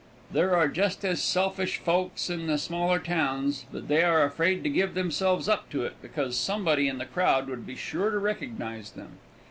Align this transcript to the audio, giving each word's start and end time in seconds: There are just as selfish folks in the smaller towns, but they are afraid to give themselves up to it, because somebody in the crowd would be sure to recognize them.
There 0.31 0.55
are 0.55 0.67
just 0.67 1.05
as 1.05 1.21
selfish 1.21 1.77
folks 1.77 2.27
in 2.31 2.47
the 2.47 2.57
smaller 2.57 2.97
towns, 2.97 3.67
but 3.71 3.87
they 3.87 4.01
are 4.01 4.23
afraid 4.23 4.63
to 4.63 4.69
give 4.71 4.95
themselves 4.95 5.47
up 5.47 5.69
to 5.69 5.83
it, 5.85 5.93
because 6.01 6.35
somebody 6.35 6.87
in 6.87 6.97
the 6.97 7.05
crowd 7.05 7.47
would 7.47 7.67
be 7.67 7.75
sure 7.75 8.09
to 8.09 8.17
recognize 8.17 8.89
them. 8.89 9.19